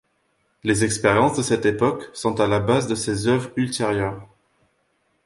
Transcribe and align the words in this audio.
Les 0.63 0.83
expériences 0.83 1.37
de 1.37 1.43
cette 1.43 1.67
époque 1.67 2.09
sont 2.15 2.39
à 2.41 2.47
la 2.47 2.59
base 2.59 2.87
de 2.87 2.95
ses 2.95 3.27
œuvres 3.27 3.51
ultérieures. 3.55 4.27